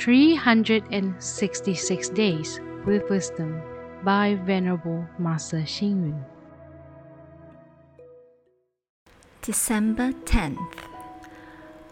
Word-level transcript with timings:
366 0.00 2.08
Days 2.08 2.58
with 2.86 3.08
Wisdom 3.10 3.60
by 4.02 4.34
Venerable 4.46 5.06
Master 5.18 5.58
Xing 5.58 6.08
Yun. 6.08 6.24
December 9.42 10.12
10th. 10.24 10.78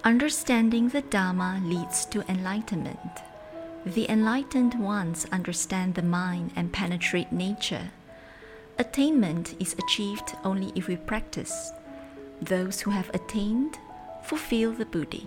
Understanding 0.05 0.89
the 0.89 1.03
Dharma 1.03 1.61
leads 1.63 2.07
to 2.07 2.25
enlightenment. 2.31 2.99
The 3.85 4.11
enlightened 4.11 4.81
ones 4.81 5.27
understand 5.31 5.95
the 5.95 6.03
mind 6.03 6.53
and 6.57 6.73
penetrate 6.73 7.31
nature. 7.31 7.91
Attainment 8.79 9.55
is 9.61 9.75
achieved 9.75 10.35
only 10.45 10.73
if 10.75 10.89
we 10.89 10.97
practice. 10.97 11.73
Those 12.41 12.81
who 12.81 12.91
have 12.91 13.11
attained 13.13 13.77
fulfill 14.23 14.73
the 14.73 14.87
Buddhi. 14.87 15.27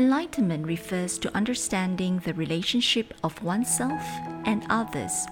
Enlightenment 0.00 0.66
refers 0.66 1.18
to 1.18 1.36
understanding 1.36 2.20
the 2.20 2.32
relationship 2.32 3.12
of 3.22 3.42
oneself 3.42 4.02
and 4.46 4.64
others, 4.70 5.26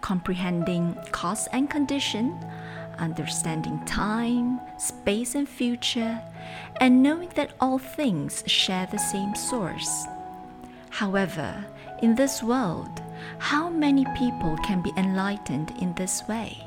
comprehending 0.00 0.96
cause 1.12 1.46
and 1.52 1.70
condition, 1.70 2.36
understanding 2.98 3.78
time, 3.84 4.60
space, 4.80 5.36
and 5.36 5.48
future, 5.48 6.20
and 6.80 7.04
knowing 7.04 7.28
that 7.36 7.52
all 7.60 7.78
things 7.78 8.42
share 8.48 8.88
the 8.90 8.98
same 8.98 9.36
source. 9.36 10.06
However, 10.88 11.64
in 12.02 12.16
this 12.16 12.42
world, 12.42 13.00
how 13.38 13.68
many 13.68 14.04
people 14.18 14.56
can 14.64 14.82
be 14.82 14.92
enlightened 14.96 15.72
in 15.80 15.94
this 15.94 16.26
way? 16.26 16.66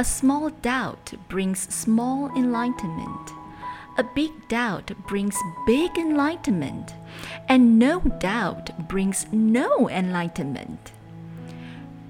A 0.00 0.04
small 0.04 0.50
doubt 0.50 1.12
brings 1.28 1.72
small 1.72 2.36
enlightenment 2.36 3.32
a 3.98 4.04
big 4.04 4.48
doubt 4.48 4.90
brings 5.06 5.36
big 5.66 5.96
enlightenment, 5.98 6.94
and 7.48 7.78
no 7.78 8.00
doubt 8.00 8.88
brings 8.88 9.26
no 9.32 9.88
enlightenment. 9.88 10.92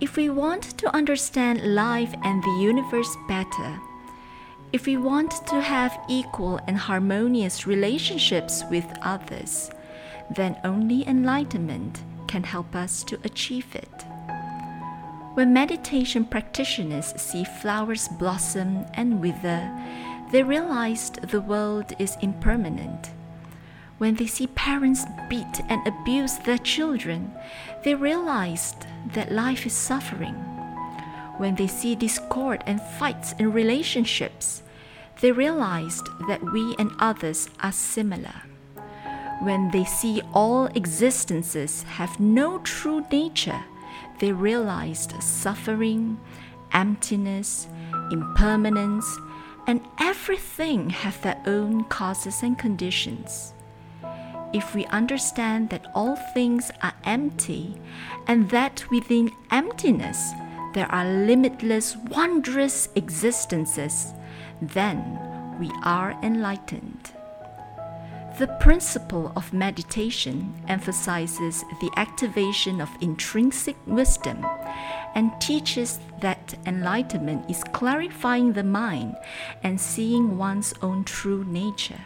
If 0.00 0.16
we 0.16 0.30
want 0.30 0.78
to 0.78 0.94
understand 0.94 1.74
life 1.74 2.14
and 2.24 2.42
the 2.42 2.58
universe 2.61 3.16
better, 3.28 3.78
if 4.72 4.86
we 4.86 4.97
want 4.97 5.47
to 5.48 5.61
have 5.61 6.00
equal 6.08 6.58
and 6.66 6.77
harmonious 6.77 7.66
relationships 7.66 8.64
with 8.70 8.86
others, 9.02 9.70
then 10.34 10.58
only 10.64 11.06
enlightenment 11.06 12.02
can 12.27 12.42
help 12.42 12.74
us 12.74 13.05
to 13.05 13.19
achieve 13.24 13.74
it. 13.74 14.05
When 15.34 15.52
meditation 15.52 16.24
practitioners 16.24 17.14
see 17.20 17.44
flowers 17.44 18.08
blossom 18.08 18.86
and 18.94 19.20
wither, 19.20 19.70
they 20.33 20.42
realized 20.42 21.20
the 21.28 21.41
world 21.42 21.92
is 21.98 22.16
impermanent. 22.22 23.11
When 23.98 24.16
they 24.16 24.27
see 24.27 24.47
parents 24.48 25.05
beat 25.28 25.61
and 25.69 25.86
abuse 25.86 26.39
their 26.39 26.58
children, 26.58 27.30
they 27.84 27.94
realized 27.94 28.86
that 29.12 29.30
life 29.30 29.66
is 29.66 29.74
suffering. 29.74 30.34
When 31.36 31.55
they 31.55 31.66
see 31.66 31.94
discord 31.94 32.64
and 32.66 32.80
fights 32.98 33.34
in 33.39 33.52
relationships, 33.52 34.62
they 35.20 35.33
realized 35.33 36.08
that 36.28 36.42
we 36.52 36.74
and 36.78 36.91
others 36.98 37.48
are 37.61 37.70
similar. 37.72 38.42
When 39.41 39.70
they 39.70 39.84
see 39.84 40.22
all 40.33 40.67
existences 40.67 41.83
have 41.83 42.19
no 42.19 42.58
true 42.58 43.05
nature, 43.12 43.64
they 44.19 44.33
realized 44.33 45.22
suffering, 45.22 46.19
emptiness, 46.72 47.67
impermanence, 48.11 49.19
and 49.66 49.80
everything 49.98 50.91
have 50.91 51.20
their 51.22 51.41
own 51.46 51.84
causes 51.84 52.42
and 52.42 52.58
conditions. 52.58 53.55
If 54.52 54.74
we 54.74 54.84
understand 54.86 55.70
that 55.70 55.86
all 55.94 56.16
things 56.34 56.70
are 56.82 56.94
empty 57.05 57.80
and 58.27 58.50
that 58.50 58.84
within 58.90 59.30
emptiness 59.50 60.33
there 60.74 60.90
are 60.90 61.05
limitless, 61.05 61.96
wondrous 61.96 62.89
existences, 62.95 64.12
then 64.61 65.58
we 65.58 65.70
are 65.83 66.18
enlightened. 66.23 67.12
The 68.39 68.46
principle 68.61 69.33
of 69.36 69.52
meditation 69.52 70.55
emphasizes 70.67 71.64
the 71.80 71.90
activation 71.96 72.80
of 72.80 72.90
intrinsic 73.00 73.77
wisdom 73.86 74.44
and 75.14 75.33
teaches 75.40 75.98
that 76.20 76.55
enlightenment 76.67 77.50
is 77.50 77.64
clarifying 77.64 78.52
the 78.52 78.64
mind 78.64 79.17
and 79.62 79.80
seeing 79.80 80.39
one's 80.39 80.74
own 80.83 81.05
true 81.05 81.45
nature. 81.45 82.00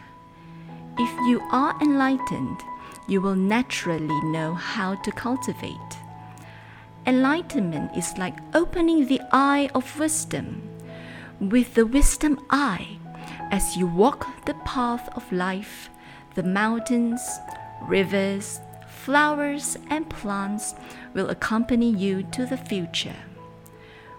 If 0.98 1.10
you 1.28 1.40
are 1.52 1.76
enlightened, 1.82 2.60
you 3.08 3.20
will 3.20 3.36
naturally 3.36 4.20
know 4.24 4.54
how 4.54 4.94
to 4.96 5.12
cultivate. 5.12 5.98
Enlightenment 7.06 7.96
is 7.96 8.18
like 8.18 8.38
opening 8.54 9.06
the 9.06 9.20
eye 9.30 9.70
of 9.74 9.98
wisdom. 9.98 10.62
With 11.38 11.74
the 11.74 11.86
wisdom 11.86 12.44
eye, 12.50 12.98
as 13.50 13.76
you 13.76 13.86
walk 13.86 14.26
the 14.46 14.54
path 14.64 15.08
of 15.14 15.30
life, 15.30 15.88
the 16.34 16.42
mountains, 16.42 17.20
rivers, 17.82 18.60
flowers, 19.06 19.78
and 19.88 20.10
plants 20.10 20.74
will 21.14 21.30
accompany 21.30 21.88
you 21.88 22.24
to 22.24 22.44
the 22.44 22.56
future. 22.56 23.14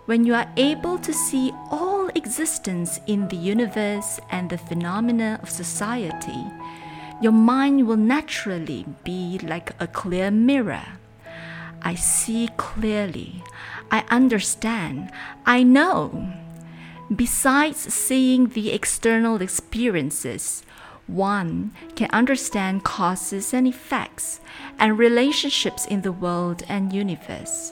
When 0.05 0.23
you 0.23 0.33
are 0.33 0.49
able 0.55 0.97
to 0.99 1.11
see 1.11 1.51
all 1.69 2.07
existence 2.15 2.97
in 3.05 3.27
the 3.27 3.35
universe 3.35 4.21
and 4.31 4.49
the 4.49 4.57
phenomena 4.57 5.41
of 5.43 5.49
society, 5.49 6.41
your 7.21 7.33
mind 7.33 7.85
will 7.85 7.97
naturally 7.97 8.85
be 9.03 9.37
like 9.43 9.75
a 9.81 9.87
clear 9.87 10.31
mirror. 10.31 10.85
I 11.81 11.95
see 11.95 12.47
clearly. 12.55 13.43
I 13.91 14.05
understand. 14.09 15.11
I 15.45 15.63
know. 15.63 16.31
Besides 17.13 17.93
seeing 17.93 18.47
the 18.47 18.71
external 18.71 19.41
experiences, 19.41 20.63
one 21.07 21.71
can 21.95 22.09
understand 22.11 22.83
causes 22.83 23.53
and 23.53 23.65
effects 23.65 24.39
and 24.77 24.99
relationships 24.99 25.85
in 25.85 26.01
the 26.01 26.11
world 26.11 26.63
and 26.67 26.93
universe. 26.93 27.71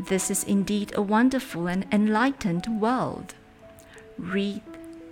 This 0.00 0.30
is 0.30 0.44
indeed 0.44 0.92
a 0.96 1.02
wonderful 1.02 1.66
and 1.66 1.86
enlightened 1.92 2.66
world. 2.80 3.34
Read, 4.18 4.62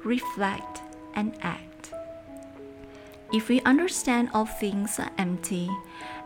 reflect, 0.03 0.81
and 1.15 1.35
act. 1.43 1.93
If 3.33 3.49
we 3.49 3.61
understand 3.61 4.31
all 4.35 4.47
things 4.47 4.99
are 4.99 5.13
empty, 5.17 5.71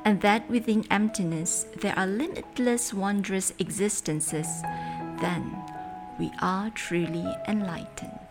and 0.05 0.21
that 0.21 0.49
within 0.49 0.87
emptiness 0.91 1.67
there 1.81 1.99
are 1.99 2.07
limitless, 2.07 2.95
wondrous 2.95 3.53
existences, 3.59 4.63
then 5.21 5.55
we 6.19 6.31
are 6.41 6.71
truly 6.71 7.27
enlightened. 7.49 8.24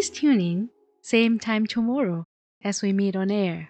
Please 0.00 0.08
tune 0.08 0.40
in, 0.40 0.70
same 1.02 1.38
time 1.38 1.66
tomorrow 1.66 2.24
as 2.64 2.80
we 2.80 2.90
meet 2.90 3.14
on 3.14 3.30
air. 3.30 3.68